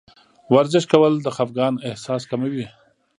[0.53, 2.65] ورزش کول د خفګان احساس کموي.